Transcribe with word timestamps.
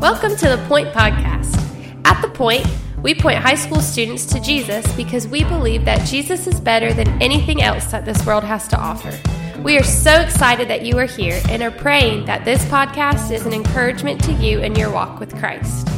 Welcome 0.00 0.36
to 0.36 0.48
the 0.48 0.64
Point 0.68 0.92
Podcast. 0.92 1.56
At 2.04 2.22
the 2.22 2.28
Point, 2.28 2.64
we 3.02 3.16
point 3.16 3.38
high 3.38 3.56
school 3.56 3.80
students 3.80 4.26
to 4.26 4.38
Jesus 4.38 4.86
because 4.92 5.26
we 5.26 5.42
believe 5.42 5.84
that 5.86 6.06
Jesus 6.06 6.46
is 6.46 6.60
better 6.60 6.94
than 6.94 7.20
anything 7.20 7.62
else 7.62 7.86
that 7.86 8.04
this 8.04 8.24
world 8.24 8.44
has 8.44 8.68
to 8.68 8.78
offer. 8.78 9.12
We 9.60 9.76
are 9.76 9.82
so 9.82 10.20
excited 10.20 10.68
that 10.68 10.86
you 10.86 10.96
are 10.98 11.06
here 11.06 11.42
and 11.48 11.64
are 11.64 11.72
praying 11.72 12.26
that 12.26 12.44
this 12.44 12.64
podcast 12.66 13.32
is 13.32 13.44
an 13.44 13.52
encouragement 13.52 14.22
to 14.22 14.32
you 14.34 14.60
in 14.60 14.76
your 14.76 14.92
walk 14.92 15.18
with 15.18 15.34
Christ. 15.34 15.88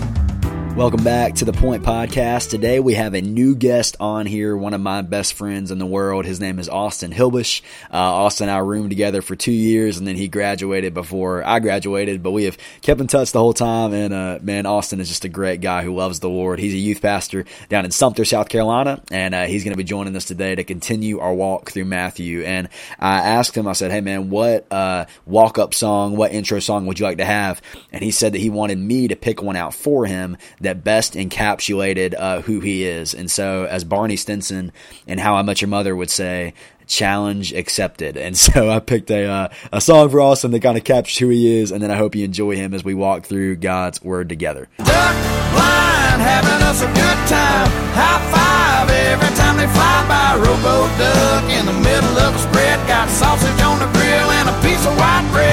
Welcome 0.80 1.04
back 1.04 1.34
to 1.34 1.44
the 1.44 1.52
Point 1.52 1.82
Podcast. 1.82 2.48
Today 2.48 2.80
we 2.80 2.94
have 2.94 3.12
a 3.12 3.20
new 3.20 3.54
guest 3.54 3.98
on 4.00 4.24
here, 4.24 4.56
one 4.56 4.72
of 4.72 4.80
my 4.80 5.02
best 5.02 5.34
friends 5.34 5.70
in 5.70 5.78
the 5.78 5.84
world. 5.84 6.24
His 6.24 6.40
name 6.40 6.58
is 6.58 6.70
Austin 6.70 7.12
Hilbish. 7.12 7.60
Uh, 7.92 7.98
Austin 7.98 8.48
and 8.48 8.56
I 8.56 8.60
roomed 8.60 8.88
together 8.88 9.20
for 9.20 9.36
two 9.36 9.52
years 9.52 9.98
and 9.98 10.06
then 10.06 10.16
he 10.16 10.26
graduated 10.26 10.94
before 10.94 11.44
I 11.46 11.58
graduated, 11.58 12.22
but 12.22 12.30
we 12.30 12.44
have 12.44 12.56
kept 12.80 12.98
in 12.98 13.08
touch 13.08 13.32
the 13.32 13.40
whole 13.40 13.52
time. 13.52 13.92
And, 13.92 14.14
uh, 14.14 14.38
man, 14.40 14.64
Austin 14.64 15.00
is 15.00 15.08
just 15.08 15.26
a 15.26 15.28
great 15.28 15.60
guy 15.60 15.82
who 15.82 15.94
loves 15.94 16.20
the 16.20 16.30
Lord. 16.30 16.58
He's 16.58 16.72
a 16.72 16.78
youth 16.78 17.02
pastor 17.02 17.44
down 17.68 17.84
in 17.84 17.90
Sumter, 17.90 18.24
South 18.24 18.48
Carolina, 18.48 19.02
and 19.10 19.34
uh, 19.34 19.44
he's 19.44 19.64
going 19.64 19.74
to 19.74 19.76
be 19.78 19.84
joining 19.84 20.16
us 20.16 20.24
today 20.24 20.54
to 20.54 20.64
continue 20.64 21.18
our 21.18 21.34
walk 21.34 21.72
through 21.72 21.84
Matthew. 21.84 22.42
And 22.44 22.70
I 22.98 23.18
asked 23.18 23.54
him, 23.54 23.68
I 23.68 23.74
said, 23.74 23.90
hey 23.90 24.00
man, 24.00 24.30
what 24.30 24.66
uh, 24.72 25.04
walk 25.26 25.58
up 25.58 25.74
song, 25.74 26.16
what 26.16 26.32
intro 26.32 26.58
song 26.58 26.86
would 26.86 26.98
you 26.98 27.04
like 27.04 27.18
to 27.18 27.26
have? 27.26 27.60
And 27.92 28.02
he 28.02 28.12
said 28.12 28.32
that 28.32 28.38
he 28.38 28.48
wanted 28.48 28.78
me 28.78 29.08
to 29.08 29.16
pick 29.16 29.42
one 29.42 29.56
out 29.56 29.74
for 29.74 30.06
him 30.06 30.38
that 30.69 30.69
best 30.74 31.14
encapsulated 31.14 32.14
uh, 32.18 32.42
who 32.42 32.60
he 32.60 32.84
is. 32.84 33.14
And 33.14 33.30
so, 33.30 33.64
as 33.64 33.84
Barney 33.84 34.16
Stinson 34.16 34.72
and 35.06 35.20
How 35.20 35.34
I 35.34 35.42
Met 35.42 35.60
Your 35.60 35.68
Mother 35.68 35.94
would 35.94 36.10
say, 36.10 36.54
challenge 36.86 37.52
accepted. 37.52 38.16
And 38.16 38.36
so 38.38 38.68
I 38.68 38.80
picked 38.80 39.10
a 39.10 39.24
uh, 39.24 39.48
a 39.72 39.80
song 39.80 40.10
for 40.10 40.20
Austin 40.20 40.50
that 40.50 40.60
kind 40.60 40.76
of 40.76 40.84
captures 40.84 41.18
who 41.18 41.28
he 41.28 41.60
is, 41.60 41.70
and 41.70 41.82
then 41.82 41.90
I 41.90 41.96
hope 41.96 42.14
you 42.14 42.24
enjoy 42.24 42.56
him 42.56 42.74
as 42.74 42.84
we 42.84 42.94
walk 42.94 43.24
through 43.24 43.56
God's 43.56 44.02
Word 44.02 44.28
together. 44.28 44.68
Duck 44.78 45.16
blind, 45.54 46.20
having 46.20 46.60
us 46.66 46.82
a 46.82 46.86
good 46.86 47.20
time. 47.30 47.70
High 47.94 48.20
five 48.30 48.90
every 48.90 49.34
time 49.36 49.56
they 49.56 49.66
fly 49.68 50.04
by. 50.08 50.36
Robo 50.36 50.86
duck 50.98 51.44
in 51.50 51.66
the 51.66 51.78
middle 51.80 52.18
of 52.18 52.34
a 52.34 52.38
spread. 52.38 52.78
Got 52.86 53.08
sausage 53.08 53.60
on 53.62 53.78
the 53.78 53.86
grill 53.96 54.30
and 54.38 54.48
a 54.48 54.56
piece 54.62 54.84
of 54.86 54.96
white 54.96 55.28
bread 55.32 55.49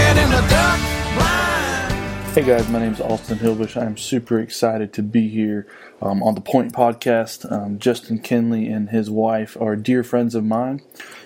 Hey 2.38 2.44
guys, 2.44 2.70
my 2.70 2.78
name 2.78 2.94
is 2.94 3.02
Austin 3.02 3.40
Hilbish. 3.40 3.76
I'm 3.76 3.98
super 3.98 4.40
excited 4.40 4.94
to 4.94 5.02
be 5.02 5.28
here 5.28 5.66
um, 6.04 6.22
on 6.22 6.36
the 6.36 6.40
Point 6.40 6.72
Podcast. 6.72 7.52
Um, 7.52 7.80
Justin 7.80 8.20
Kinley 8.20 8.68
and 8.68 8.92
his 8.92 9.10
wife 9.10 9.60
are 9.60 9.76
dear 9.76 10.04
friends 10.04 10.36
of 10.36 10.44
mine, 10.44 10.84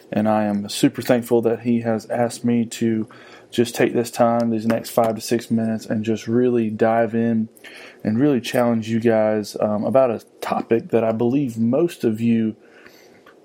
and 0.10 0.30
I 0.30 0.46
am 0.46 0.70
super 0.70 1.02
thankful 1.02 1.42
that 1.42 1.64
he 1.64 1.82
has 1.82 2.10
asked 2.10 2.46
me 2.46 2.66
to 2.66 3.10
just 3.50 3.76
take 3.76 3.92
this 3.92 4.10
time, 4.10 4.52
these 4.52 4.66
next 4.66 4.92
five 4.92 5.16
to 5.16 5.20
six 5.20 5.52
minutes, 5.52 5.86
and 5.86 6.06
just 6.06 6.30
really 6.30 6.70
dive 6.70 7.14
in 7.14 7.50
and 8.06 8.18
really 8.18 8.40
challenge 8.40 8.88
you 8.88 9.02
guys 9.02 9.58
um, 9.60 9.84
about 9.84 10.12
a 10.12 10.24
topic 10.40 10.92
that 10.92 11.04
I 11.04 11.12
believe 11.12 11.58
most 11.58 12.06
of 12.06 12.22
you 12.22 12.56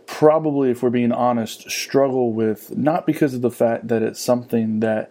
probably, 0.07 0.71
if 0.71 0.85
we're 0.85 0.91
being 0.91 1.11
honest, 1.11 1.69
struggle 1.69 2.33
with, 2.33 2.77
not 2.77 3.07
because 3.07 3.35
of 3.35 3.41
the 3.41 3.51
fact 3.51 3.89
that 3.89 4.05
it's 4.05 4.21
something 4.21 4.79
that 4.79 5.11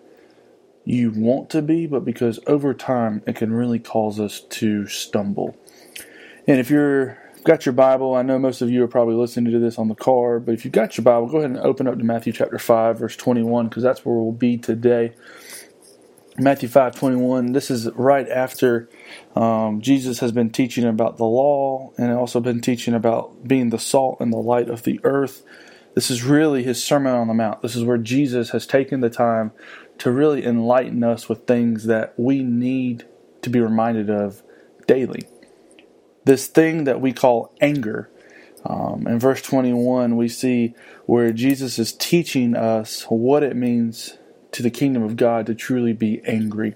you 0.85 1.11
want 1.11 1.49
to 1.49 1.61
be, 1.61 1.87
but 1.87 2.05
because 2.05 2.39
over 2.47 2.73
time 2.73 3.21
it 3.27 3.35
can 3.35 3.51
really 3.51 3.79
cause 3.79 4.19
us 4.19 4.41
to 4.51 4.87
stumble. 4.87 5.57
And 6.47 6.59
if 6.59 6.69
you're 6.69 7.17
got 7.43 7.65
your 7.65 7.73
Bible, 7.73 8.15
I 8.15 8.23
know 8.23 8.39
most 8.39 8.61
of 8.61 8.69
you 8.71 8.83
are 8.83 8.87
probably 8.87 9.15
listening 9.15 9.53
to 9.53 9.59
this 9.59 9.77
on 9.77 9.87
the 9.87 9.95
car, 9.95 10.39
but 10.39 10.53
if 10.53 10.65
you've 10.65 10.73
got 10.73 10.97
your 10.97 11.03
Bible, 11.03 11.27
go 11.27 11.37
ahead 11.37 11.51
and 11.51 11.59
open 11.59 11.87
up 11.87 11.97
to 11.97 12.03
Matthew 12.03 12.33
chapter 12.33 12.57
5, 12.57 12.99
verse 12.99 13.15
21, 13.15 13.67
because 13.67 13.83
that's 13.83 14.03
where 14.03 14.15
we'll 14.15 14.31
be 14.31 14.57
today. 14.57 15.13
Matthew 16.37 16.67
5 16.67 16.95
21, 16.95 17.53
this 17.53 17.71
is 17.71 17.89
right 17.91 18.27
after 18.27 18.89
um, 19.35 19.79
Jesus 19.79 20.19
has 20.19 20.33
been 20.33 20.49
teaching 20.49 20.83
about 20.83 21.17
the 21.17 21.23
law 21.23 21.93
and 21.97 22.11
also 22.11 22.41
been 22.41 22.59
teaching 22.59 22.93
about 22.93 23.47
being 23.47 23.69
the 23.69 23.79
salt 23.79 24.17
and 24.19 24.33
the 24.33 24.37
light 24.37 24.69
of 24.69 24.83
the 24.83 24.99
earth. 25.03 25.43
This 25.95 26.11
is 26.11 26.23
really 26.23 26.61
his 26.63 26.83
Sermon 26.83 27.13
on 27.13 27.29
the 27.29 27.33
Mount. 27.33 27.61
This 27.61 27.75
is 27.75 27.85
where 27.85 27.97
Jesus 27.97 28.49
has 28.49 28.67
taken 28.67 28.99
the 28.99 29.09
time 29.09 29.53
to 29.97 30.11
really 30.11 30.45
enlighten 30.45 31.03
us 31.05 31.29
with 31.29 31.47
things 31.47 31.85
that 31.85 32.13
we 32.17 32.43
need 32.43 33.05
to 33.41 33.49
be 33.49 33.61
reminded 33.61 34.09
of 34.09 34.43
daily. 34.87 35.23
This 36.25 36.47
thing 36.47 36.83
that 36.83 36.99
we 36.99 37.13
call 37.13 37.55
anger. 37.61 38.09
Um, 38.65 39.07
in 39.07 39.19
verse 39.19 39.41
21, 39.41 40.17
we 40.17 40.27
see 40.27 40.73
where 41.05 41.31
Jesus 41.31 41.79
is 41.79 41.93
teaching 41.93 42.55
us 42.55 43.03
what 43.03 43.41
it 43.41 43.55
means 43.55 44.17
to 44.51 44.61
the 44.61 44.71
kingdom 44.71 45.01
of 45.01 45.15
God 45.15 45.45
to 45.45 45.55
truly 45.55 45.93
be 45.93 46.21
angry. 46.25 46.75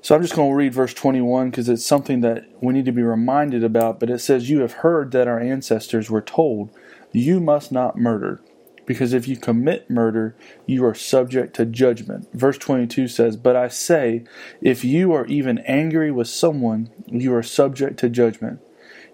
So 0.00 0.14
I'm 0.14 0.22
just 0.22 0.34
going 0.34 0.50
to 0.50 0.56
read 0.56 0.72
verse 0.72 0.94
21 0.94 1.50
because 1.50 1.68
it's 1.68 1.84
something 1.84 2.20
that 2.22 2.48
we 2.60 2.72
need 2.72 2.86
to 2.86 2.92
be 2.92 3.02
reminded 3.02 3.62
about. 3.62 4.00
But 4.00 4.10
it 4.10 4.20
says, 4.20 4.48
You 4.48 4.60
have 4.60 4.72
heard 4.72 5.12
that 5.12 5.28
our 5.28 5.38
ancestors 5.38 6.10
were 6.10 6.22
told, 6.22 6.70
You 7.12 7.40
must 7.40 7.72
not 7.72 7.98
murder 7.98 8.40
because 8.88 9.12
if 9.12 9.28
you 9.28 9.36
commit 9.36 9.90
murder, 9.90 10.34
you 10.64 10.82
are 10.86 10.94
subject 10.94 11.54
to 11.56 11.66
judgment. 11.66 12.26
Verse 12.32 12.56
22 12.56 13.06
says, 13.06 13.36
But 13.36 13.54
I 13.54 13.68
say, 13.68 14.24
if 14.62 14.82
you 14.82 15.12
are 15.12 15.26
even 15.26 15.58
angry 15.58 16.10
with 16.10 16.28
someone, 16.28 16.88
you 17.06 17.34
are 17.34 17.42
subject 17.42 17.98
to 18.00 18.08
judgment. 18.08 18.60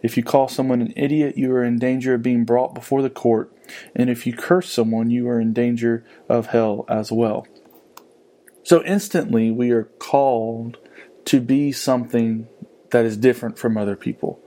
If 0.00 0.16
you 0.16 0.22
call 0.22 0.46
someone 0.46 0.80
an 0.80 0.92
idiot, 0.94 1.36
you 1.36 1.50
are 1.52 1.64
in 1.64 1.80
danger 1.80 2.14
of 2.14 2.22
being 2.22 2.44
brought 2.44 2.72
before 2.72 3.02
the 3.02 3.10
court. 3.10 3.52
And 3.96 4.08
if 4.08 4.28
you 4.28 4.32
curse 4.32 4.70
someone, 4.70 5.10
you 5.10 5.28
are 5.28 5.40
in 5.40 5.52
danger 5.52 6.04
of 6.28 6.46
hell 6.46 6.84
as 6.88 7.10
well. 7.10 7.44
So 8.62 8.84
instantly, 8.84 9.50
we 9.50 9.72
are 9.72 9.84
called 9.84 10.78
to 11.24 11.40
be 11.40 11.72
something 11.72 12.46
that 12.90 13.04
is 13.04 13.16
different 13.16 13.58
from 13.58 13.76
other 13.76 13.96
people. 13.96 14.40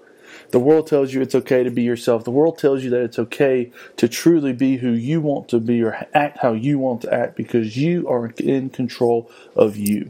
The 0.51 0.59
world 0.59 0.87
tells 0.87 1.13
you 1.13 1.21
it's 1.21 1.35
okay 1.35 1.63
to 1.63 1.71
be 1.71 1.83
yourself. 1.83 2.23
The 2.23 2.31
world 2.31 2.57
tells 2.57 2.83
you 2.83 2.89
that 2.91 3.01
it's 3.01 3.19
okay 3.19 3.71
to 3.97 4.07
truly 4.07 4.53
be 4.53 4.77
who 4.77 4.91
you 4.91 5.21
want 5.21 5.49
to 5.49 5.59
be 5.59 5.83
or 5.83 6.07
act 6.13 6.39
how 6.39 6.53
you 6.53 6.79
want 6.79 7.01
to 7.01 7.13
act 7.13 7.35
because 7.35 7.77
you 7.77 8.07
are 8.07 8.33
in 8.37 8.69
control 8.69 9.29
of 9.55 9.77
you. 9.77 10.09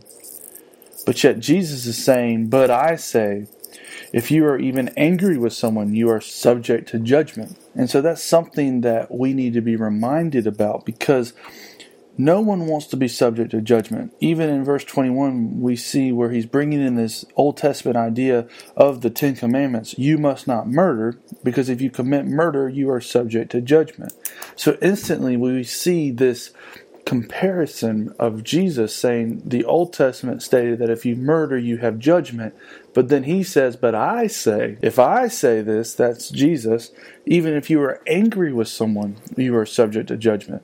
But 1.06 1.24
yet 1.24 1.40
Jesus 1.40 1.86
is 1.86 2.04
saying, 2.04 2.48
But 2.48 2.70
I 2.70 2.96
say, 2.98 3.48
if 4.14 4.32
you 4.32 4.46
are 4.46 4.58
even 4.58 4.90
angry 4.98 5.38
with 5.38 5.54
someone, 5.54 5.96
you 5.96 6.10
are 6.10 6.22
subject 6.22 6.90
to 6.90 7.00
judgment. 7.00 7.58
And 7.76 7.90
so 7.90 8.02
that's 8.02 8.24
something 8.24 8.82
that 8.82 9.12
we 9.12 9.34
need 9.34 9.54
to 9.54 9.62
be 9.62 9.76
reminded 9.76 10.48
about 10.48 10.86
because 10.86 11.34
no 12.18 12.42
one 12.42 12.66
wants 12.66 12.88
to 12.88 12.98
be 12.98 13.08
subject 13.08 13.52
to 13.52 13.62
judgment. 13.62 14.14
Even 14.20 14.50
in 14.50 14.64
verse 14.64 14.84
21, 14.84 15.62
we 15.62 15.76
see 15.76 16.12
where 16.12 16.32
he's 16.32 16.46
bringing 16.46 16.82
in 16.82 16.96
this 16.96 17.26
Old 17.36 17.58
Testament 17.58 17.96
idea 17.96 18.48
of 18.76 19.02
the 19.02 19.10
Ten 19.10 19.36
Commandments. 19.36 19.98
You 19.98 20.18
must 20.18 20.48
not 20.48 20.68
murder, 20.68 21.20
because 21.44 21.70
if 21.70 21.80
you 21.80 21.92
commit 21.92 22.26
murder, 22.26 22.68
you 22.68 22.90
are 22.90 23.02
subject 23.02 23.52
to 23.52 23.62
judgment. 23.62 24.14
So 24.56 24.78
instantly, 24.82 25.38
we 25.38 25.64
see 25.64 26.12
this 26.12 26.52
comparison 27.06 28.14
of 28.20 28.44
Jesus 28.44 28.94
saying 28.94 29.42
the 29.46 29.64
Old 29.64 29.94
Testament 29.94 30.44
stated 30.44 30.80
that 30.80 30.90
if 30.90 31.06
you 31.06 31.16
murder, 31.16 31.58
you 31.58 31.78
have 31.78 32.00
judgment. 32.00 32.54
But 32.94 33.08
then 33.08 33.24
he 33.24 33.44
says, 33.44 33.78
But 33.78 33.96
I 33.96 34.28
say, 34.28 34.78
if 34.82 35.00
I 35.00 35.30
say 35.30 35.62
this, 35.62 35.94
that's 35.94 36.30
Jesus, 36.30 36.92
even 37.26 37.54
if 37.54 37.70
you 37.70 37.82
are 37.82 38.02
angry 38.08 38.52
with 38.52 38.68
someone, 38.68 39.16
you 39.38 39.56
are 39.56 39.66
subject 39.66 40.10
to 40.10 40.18
judgment. 40.18 40.64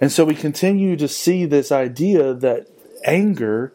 And 0.00 0.12
so 0.12 0.24
we 0.24 0.34
continue 0.34 0.96
to 0.96 1.08
see 1.08 1.46
this 1.46 1.72
idea 1.72 2.34
that 2.34 2.68
anger 3.04 3.72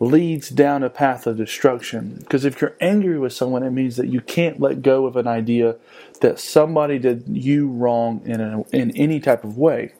leads 0.00 0.48
down 0.48 0.82
a 0.82 0.90
path 0.90 1.26
of 1.26 1.36
destruction. 1.36 2.16
Because 2.20 2.44
if 2.44 2.60
you're 2.60 2.76
angry 2.80 3.18
with 3.18 3.34
someone, 3.34 3.62
it 3.62 3.70
means 3.70 3.96
that 3.96 4.08
you 4.08 4.20
can't 4.20 4.58
let 4.58 4.82
go 4.82 5.06
of 5.06 5.14
an 5.16 5.26
idea 5.26 5.76
that 6.22 6.40
somebody 6.40 6.98
did 6.98 7.24
you 7.28 7.68
wrong 7.68 8.22
in, 8.24 8.40
a, 8.40 8.62
in 8.70 8.96
any 8.96 9.20
type 9.20 9.44
of 9.44 9.58
way. 9.58 9.92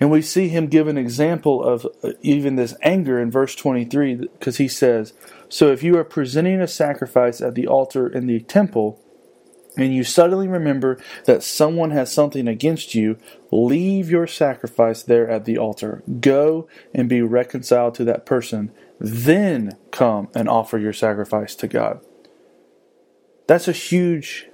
And 0.00 0.10
we 0.10 0.22
see 0.22 0.48
him 0.48 0.66
give 0.66 0.88
an 0.88 0.98
example 0.98 1.62
of 1.62 1.86
uh, 2.02 2.12
even 2.20 2.56
this 2.56 2.74
anger 2.82 3.20
in 3.20 3.30
verse 3.30 3.54
23 3.54 4.16
because 4.16 4.58
he 4.58 4.68
says, 4.68 5.12
So 5.48 5.70
if 5.70 5.82
you 5.82 5.96
are 5.96 6.04
presenting 6.04 6.60
a 6.60 6.68
sacrifice 6.68 7.40
at 7.40 7.54
the 7.54 7.66
altar 7.66 8.08
in 8.08 8.26
the 8.26 8.40
temple, 8.40 9.00
and 9.76 9.94
you 9.94 10.04
suddenly 10.04 10.48
remember 10.48 10.98
that 11.26 11.42
someone 11.42 11.90
has 11.90 12.10
something 12.10 12.48
against 12.48 12.94
you, 12.94 13.18
leave 13.50 14.10
your 14.10 14.26
sacrifice 14.26 15.02
there 15.02 15.28
at 15.28 15.44
the 15.44 15.58
altar. 15.58 16.02
Go 16.20 16.66
and 16.94 17.08
be 17.08 17.20
reconciled 17.20 17.94
to 17.96 18.04
that 18.04 18.24
person. 18.24 18.72
Then 18.98 19.76
come 19.90 20.28
and 20.34 20.48
offer 20.48 20.78
your 20.78 20.94
sacrifice 20.94 21.54
to 21.56 21.68
God. 21.68 22.00
That's 23.46 23.68
a 23.68 23.72
huge 23.72 24.48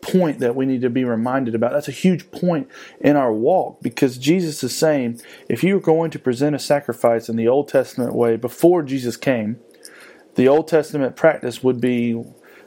point 0.00 0.40
that 0.40 0.56
we 0.56 0.66
need 0.66 0.80
to 0.80 0.90
be 0.90 1.04
reminded 1.04 1.54
about. 1.54 1.72
That's 1.72 1.88
a 1.88 1.92
huge 1.92 2.30
point 2.30 2.68
in 3.00 3.16
our 3.16 3.32
walk 3.32 3.82
because 3.82 4.18
Jesus 4.18 4.64
is 4.64 4.76
saying 4.76 5.20
if 5.48 5.62
you're 5.62 5.80
going 5.80 6.10
to 6.10 6.18
present 6.18 6.56
a 6.56 6.58
sacrifice 6.58 7.28
in 7.28 7.36
the 7.36 7.46
Old 7.46 7.68
Testament 7.68 8.14
way 8.14 8.36
before 8.36 8.82
Jesus 8.82 9.16
came, 9.16 9.60
the 10.34 10.48
Old 10.48 10.66
Testament 10.66 11.14
practice 11.14 11.62
would 11.62 11.80
be 11.80 12.20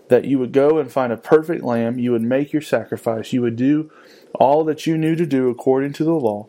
that 0.08 0.26
you 0.26 0.38
would 0.40 0.52
go 0.52 0.78
and 0.78 0.92
find 0.92 1.12
a 1.12 1.18
perfect 1.18 1.64
lamb, 1.64 1.98
you 2.00 2.12
would 2.12 2.22
make 2.22 2.54
your 2.54 2.62
sacrifice, 2.62 3.34
you 3.34 3.42
would 3.42 3.56
do 3.56 3.92
all 4.36 4.64
that 4.66 4.86
you 4.86 4.98
knew 4.98 5.16
to 5.16 5.26
do 5.26 5.50
according 5.50 5.94
to 5.94 6.04
the 6.04 6.14
law, 6.14 6.48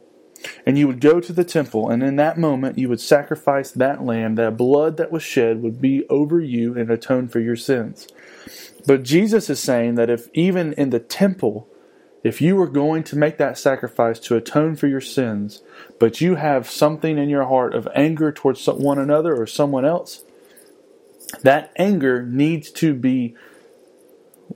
And 0.67 0.77
you 0.79 0.87
would 0.87 1.01
go 1.01 1.21
to 1.21 1.33
the 1.33 1.45
temple, 1.45 1.89
and 1.89 2.03
in 2.03 2.17
that 2.17 2.39
moment 2.39 2.79
you 2.79 2.89
would 2.89 3.01
sacrifice 3.01 3.71
that 3.71 4.05
lamb. 4.05 4.35
That 4.35 4.57
blood 4.57 4.97
that 4.97 5.13
was 5.13 5.23
shed 5.23 5.63
would 5.63 5.81
be 5.81 6.07
over 6.09 6.41
you 6.41 6.77
and 6.77 6.91
atone 6.91 7.29
for 7.29 7.41
your 7.41 7.57
sins. 7.57 8.07
But 8.87 9.03
Jesus 9.03 9.51
is 9.51 9.61
saying 9.61 9.95
that 9.97 10.11
if 10.11 10.29
even 10.35 10.73
in 10.75 10.91
the 10.91 11.01
temple, 11.01 11.69
if 12.23 12.41
you 12.41 12.57
were 12.57 12.69
going 12.69 13.03
to 13.05 13.17
make 13.17 13.39
that 13.39 13.59
sacrifice 13.59 14.19
to 14.21 14.37
atone 14.37 14.77
for 14.77 14.87
your 14.87 15.01
sins, 15.01 15.63
but 15.99 16.21
you 16.21 16.35
have 16.37 16.69
something 16.69 17.19
in 17.19 17.29
your 17.29 17.47
heart 17.47 17.75
of 17.75 17.89
anger 17.95 18.33
towards 18.33 18.67
one 18.67 18.99
another 18.99 19.35
or 19.35 19.47
someone 19.47 19.85
else, 19.85 20.25
that 21.43 21.73
anger 21.77 22.23
needs 22.23 22.71
to 22.73 22.95
be 22.95 23.35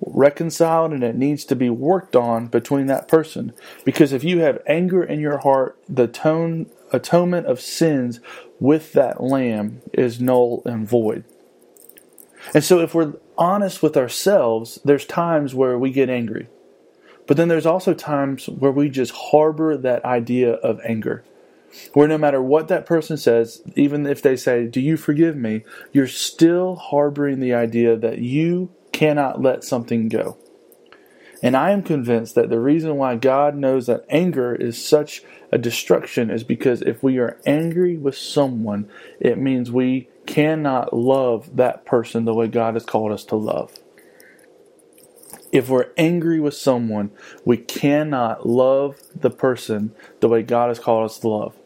reconciled 0.01 0.93
and 0.93 1.03
it 1.03 1.17
needs 1.17 1.45
to 1.45 1.57
be 1.57 1.71
worked 1.71 2.15
on 2.15 2.47
between 2.47 2.87
that 2.87 3.09
person. 3.09 3.53
Because 3.85 4.13
if 4.13 4.25
you 4.25 4.41
have 4.41 4.63
anger 4.67 5.03
in 5.03 5.21
your 5.21 5.39
heart, 5.39 5.79
the 5.89 6.07
tone, 6.07 6.71
atonement 6.93 7.47
of 7.47 7.61
sins 7.61 8.21
with 8.59 8.93
that 8.93 9.23
lamb 9.23 9.83
is 9.93 10.21
null 10.21 10.63
and 10.65 10.89
void. 10.89 11.25
And 12.55 12.65
so 12.65 12.81
if 12.81 12.95
we're 12.95 13.15
honest 13.37 13.83
with 13.83 13.97
ourselves, 13.97 14.79
there's 14.85 15.05
times 15.05 15.55
where 15.55 15.79
we 15.79 15.91
get 15.91 16.09
angry. 16.09 16.49
But 17.27 17.37
then 17.37 17.49
there's 17.49 17.67
also 17.67 17.95
times 17.95 18.49
where 18.49 18.73
we 18.73 18.89
just 18.89 19.13
harbor 19.13 19.77
that 19.77 20.05
idea 20.05 20.55
of 20.55 20.81
anger. 20.85 21.25
Where 21.93 22.09
no 22.09 22.19
matter 22.19 22.43
what 22.43 22.69
that 22.69 22.87
person 22.87 23.17
says, 23.17 23.63
even 23.77 24.07
if 24.07 24.23
they 24.23 24.37
say, 24.37 24.67
Do 24.67 24.81
you 24.81 24.97
forgive 24.97 25.37
me? 25.37 25.65
you're 25.93 26.07
still 26.07 26.77
harboring 26.77 27.41
the 27.41 27.55
idea 27.55 27.97
that 27.97 28.19
you 28.19 28.71
cannot 28.93 29.41
let 29.41 29.65
something 29.65 30.09
go. 30.09 30.37
And 31.43 31.57
I 31.57 31.71
am 31.71 31.83
convinced 31.83 32.35
that 32.35 32.51
the 32.51 32.61
reason 32.61 32.97
why 32.97 33.17
God 33.17 33.57
knows 33.57 33.87
that 33.87 34.05
anger 34.11 34.55
is 34.55 34.85
such 34.85 35.23
a 35.51 35.59
destruction 35.59 36.31
is 36.31 36.45
because 36.45 36.83
if 36.83 37.03
we 37.03 37.19
are 37.19 37.41
angry 37.47 37.97
with 37.97 38.17
someone, 38.17 38.91
it 39.19 39.39
means 39.39 39.71
we 39.71 40.09
cannot 40.27 40.93
love 40.93 41.57
that 41.57 41.87
person 41.87 42.25
the 42.25 42.35
way 42.35 42.47
God 42.47 42.75
has 42.75 42.85
called 42.85 43.11
us 43.11 43.25
to 43.25 43.37
love. 43.37 43.73
If 45.51 45.69
we're 45.69 45.91
angry 45.97 46.39
with 46.39 46.55
someone, 46.55 47.11
we 47.45 47.57
cannot 47.57 48.47
love 48.47 49.01
the 49.15 49.31
person 49.31 49.93
the 50.21 50.29
way 50.29 50.43
God 50.43 50.69
has 50.69 50.79
called 50.79 51.07
us 51.07 51.19
to 51.21 51.29
love. 51.29 51.57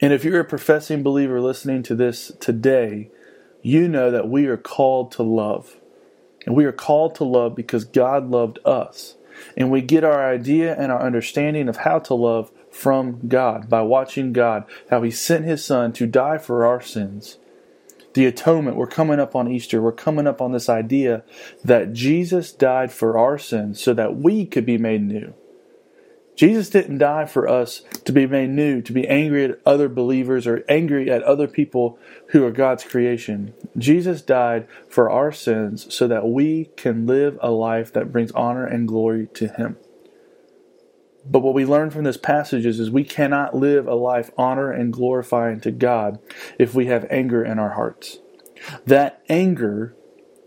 And 0.00 0.12
if 0.12 0.24
you're 0.24 0.40
a 0.40 0.44
professing 0.44 1.02
believer 1.02 1.40
listening 1.40 1.82
to 1.84 1.94
this 1.94 2.32
today, 2.38 3.10
you 3.62 3.88
know 3.88 4.10
that 4.10 4.28
we 4.28 4.46
are 4.46 4.56
called 4.56 5.10
to 5.12 5.22
love. 5.22 5.76
And 6.44 6.54
we 6.54 6.64
are 6.64 6.72
called 6.72 7.14
to 7.16 7.24
love 7.24 7.56
because 7.56 7.84
God 7.84 8.30
loved 8.30 8.58
us. 8.64 9.16
And 9.56 9.70
we 9.70 9.80
get 9.80 10.04
our 10.04 10.32
idea 10.32 10.74
and 10.76 10.92
our 10.92 11.02
understanding 11.02 11.68
of 11.68 11.78
how 11.78 11.98
to 12.00 12.14
love 12.14 12.50
from 12.70 13.26
God 13.26 13.68
by 13.68 13.82
watching 13.82 14.32
God, 14.32 14.64
how 14.90 15.02
He 15.02 15.10
sent 15.10 15.44
His 15.44 15.64
Son 15.64 15.92
to 15.94 16.06
die 16.06 16.38
for 16.38 16.64
our 16.64 16.80
sins. 16.80 17.38
The 18.14 18.26
atonement, 18.26 18.76
we're 18.76 18.86
coming 18.86 19.20
up 19.20 19.34
on 19.34 19.50
Easter, 19.50 19.82
we're 19.82 19.92
coming 19.92 20.26
up 20.26 20.40
on 20.40 20.52
this 20.52 20.68
idea 20.68 21.22
that 21.64 21.92
Jesus 21.92 22.52
died 22.52 22.92
for 22.92 23.18
our 23.18 23.38
sins 23.38 23.80
so 23.80 23.92
that 23.92 24.16
we 24.16 24.46
could 24.46 24.64
be 24.64 24.78
made 24.78 25.02
new. 25.02 25.34
Jesus 26.36 26.68
didn't 26.68 26.98
die 26.98 27.24
for 27.24 27.48
us 27.48 27.80
to 28.04 28.12
be 28.12 28.26
made 28.26 28.50
new, 28.50 28.82
to 28.82 28.92
be 28.92 29.08
angry 29.08 29.46
at 29.46 29.58
other 29.64 29.88
believers 29.88 30.46
or 30.46 30.62
angry 30.68 31.10
at 31.10 31.22
other 31.22 31.48
people 31.48 31.98
who 32.28 32.44
are 32.44 32.50
God's 32.50 32.84
creation. 32.84 33.54
Jesus 33.78 34.20
died 34.20 34.68
for 34.88 35.10
our 35.10 35.32
sins 35.32 35.92
so 35.92 36.06
that 36.06 36.28
we 36.28 36.66
can 36.76 37.06
live 37.06 37.38
a 37.40 37.50
life 37.50 37.90
that 37.94 38.12
brings 38.12 38.32
honor 38.32 38.66
and 38.66 38.86
glory 38.86 39.28
to 39.34 39.48
Him. 39.48 39.78
But 41.28 41.40
what 41.40 41.54
we 41.54 41.64
learn 41.64 41.90
from 41.90 42.04
this 42.04 42.18
passage 42.18 42.66
is, 42.66 42.78
is 42.78 42.90
we 42.90 43.02
cannot 43.02 43.56
live 43.56 43.88
a 43.88 43.94
life 43.94 44.30
honor 44.36 44.70
and 44.70 44.92
glorifying 44.92 45.60
to 45.60 45.72
God 45.72 46.20
if 46.58 46.74
we 46.74 46.86
have 46.86 47.06
anger 47.10 47.44
in 47.44 47.58
our 47.58 47.70
hearts. 47.70 48.18
That 48.84 49.22
anger 49.28 49.94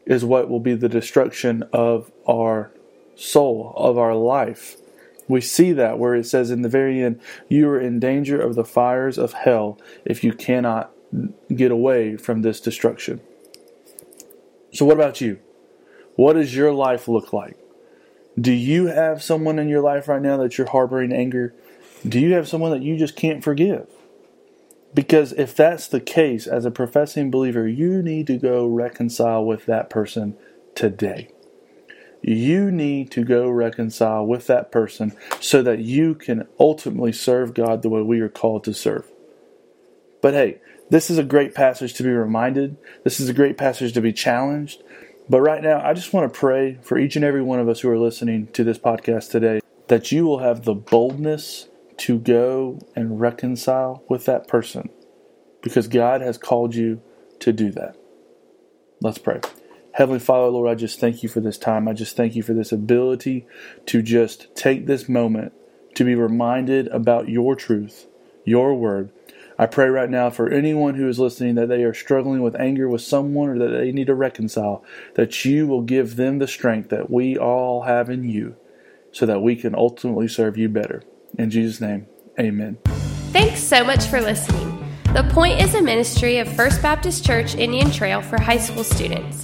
is 0.05 0.23
what 0.23 0.49
will 0.49 0.59
be 0.59 0.75
the 0.75 0.89
destruction 0.89 1.63
of 1.73 2.11
our 2.27 2.71
soul, 3.15 3.73
of 3.75 3.97
our 3.97 4.15
life. 4.15 4.77
We 5.29 5.41
see 5.41 5.71
that 5.73 5.99
where 5.99 6.15
it 6.15 6.25
says 6.25 6.49
in 6.49 6.63
the 6.63 6.69
very 6.69 7.01
end, 7.01 7.21
you 7.47 7.69
are 7.69 7.79
in 7.79 7.99
danger 7.99 8.41
of 8.41 8.55
the 8.55 8.65
fires 8.65 9.17
of 9.17 9.33
hell 9.33 9.79
if 10.03 10.23
you 10.23 10.33
cannot 10.33 10.91
get 11.55 11.71
away 11.71 12.17
from 12.17 12.41
this 12.41 12.59
destruction. 12.59 13.21
So, 14.73 14.85
what 14.85 14.95
about 14.95 15.21
you? 15.21 15.39
What 16.15 16.33
does 16.33 16.55
your 16.55 16.73
life 16.73 17.07
look 17.07 17.31
like? 17.31 17.57
Do 18.39 18.51
you 18.51 18.87
have 18.87 19.21
someone 19.21 19.59
in 19.59 19.69
your 19.69 19.81
life 19.81 20.07
right 20.07 20.21
now 20.21 20.37
that 20.37 20.57
you're 20.57 20.69
harboring 20.69 21.13
anger? 21.13 21.53
Do 22.07 22.19
you 22.19 22.33
have 22.33 22.47
someone 22.47 22.71
that 22.71 22.81
you 22.81 22.97
just 22.97 23.15
can't 23.15 23.43
forgive? 23.43 23.87
Because 24.95 25.33
if 25.33 25.55
that's 25.55 25.87
the 25.87 25.99
case, 25.99 26.47
as 26.47 26.65
a 26.65 26.71
professing 26.71 27.29
believer, 27.29 27.67
you 27.67 28.01
need 28.01 28.25
to 28.27 28.37
go 28.37 28.65
reconcile 28.65 29.45
with 29.45 29.67
that 29.67 29.91
person 29.91 30.35
today 30.73 31.29
you 32.21 32.71
need 32.71 33.11
to 33.11 33.23
go 33.23 33.49
reconcile 33.49 34.25
with 34.25 34.47
that 34.47 34.71
person 34.71 35.15
so 35.39 35.61
that 35.61 35.79
you 35.79 36.15
can 36.15 36.47
ultimately 36.59 37.11
serve 37.11 37.53
God 37.53 37.81
the 37.81 37.89
way 37.89 38.01
we 38.01 38.19
are 38.19 38.29
called 38.29 38.63
to 38.65 38.73
serve. 38.73 39.05
But 40.21 40.33
hey, 40.33 40.59
this 40.89 41.09
is 41.09 41.17
a 41.17 41.23
great 41.23 41.55
passage 41.55 41.93
to 41.95 42.03
be 42.03 42.09
reminded. 42.09 42.77
This 43.03 43.19
is 43.19 43.29
a 43.29 43.33
great 43.33 43.57
passage 43.57 43.93
to 43.93 44.01
be 44.01 44.11
challenged. 44.11 44.83
But 45.29 45.41
right 45.41 45.61
now, 45.61 45.79
I 45.81 45.93
just 45.93 46.11
want 46.11 46.33
to 46.33 46.39
pray 46.39 46.79
for 46.81 46.97
each 46.97 47.15
and 47.15 47.23
every 47.23 47.43
one 47.43 47.59
of 47.59 47.69
us 47.69 47.81
who 47.81 47.89
are 47.89 47.99
listening 47.99 48.47
to 48.53 48.63
this 48.63 48.79
podcast 48.79 49.29
today 49.29 49.61
that 49.87 50.11
you 50.11 50.25
will 50.25 50.39
have 50.39 50.65
the 50.65 50.73
boldness 50.73 51.67
to 51.97 52.17
go 52.19 52.79
and 52.95 53.19
reconcile 53.19 54.03
with 54.09 54.25
that 54.25 54.47
person 54.47 54.89
because 55.61 55.87
God 55.87 56.21
has 56.21 56.37
called 56.37 56.73
you 56.75 57.01
to 57.39 57.51
do 57.51 57.71
that. 57.71 57.95
Let's 59.01 59.17
pray. 59.17 59.41
Heavenly 59.93 60.19
Father, 60.19 60.47
Lord, 60.47 60.69
I 60.69 60.75
just 60.75 60.99
thank 60.99 61.23
you 61.23 61.29
for 61.29 61.39
this 61.39 61.57
time. 61.57 61.87
I 61.87 61.93
just 61.93 62.15
thank 62.15 62.35
you 62.35 62.43
for 62.43 62.53
this 62.53 62.71
ability 62.71 63.47
to 63.87 64.01
just 64.01 64.53
take 64.55 64.85
this 64.85 65.09
moment 65.09 65.53
to 65.95 66.03
be 66.03 66.15
reminded 66.15 66.87
about 66.89 67.27
your 67.27 67.55
truth, 67.55 68.07
your 68.45 68.75
word. 68.75 69.11
I 69.57 69.65
pray 69.65 69.89
right 69.89 70.09
now 70.09 70.29
for 70.29 70.49
anyone 70.49 70.95
who 70.95 71.09
is 71.09 71.19
listening 71.19 71.55
that 71.55 71.67
they 71.67 71.83
are 71.83 71.93
struggling 71.93 72.41
with 72.41 72.55
anger 72.55 72.87
with 72.87 73.01
someone 73.01 73.49
or 73.49 73.59
that 73.59 73.77
they 73.77 73.91
need 73.91 74.07
to 74.07 74.15
reconcile, 74.15 74.83
that 75.15 75.43
you 75.43 75.67
will 75.67 75.81
give 75.81 76.15
them 76.15 76.39
the 76.39 76.47
strength 76.47 76.89
that 76.89 77.09
we 77.09 77.37
all 77.37 77.81
have 77.81 78.09
in 78.09 78.23
you 78.23 78.55
so 79.11 79.25
that 79.25 79.41
we 79.41 79.57
can 79.57 79.75
ultimately 79.75 80.29
serve 80.29 80.57
you 80.57 80.69
better. 80.69 81.03
In 81.37 81.49
Jesus' 81.49 81.81
name, 81.81 82.07
amen. 82.39 82.77
Thanks 83.33 83.61
so 83.61 83.83
much 83.83 84.05
for 84.05 84.21
listening. 84.21 84.77
The 85.13 85.23
Point 85.33 85.59
is 85.59 85.75
a 85.75 85.81
ministry 85.81 86.37
of 86.37 86.47
First 86.55 86.81
Baptist 86.81 87.25
Church 87.25 87.55
Indian 87.55 87.91
Trail 87.91 88.21
for 88.21 88.39
high 88.39 88.59
school 88.59 88.83
students. 88.83 89.43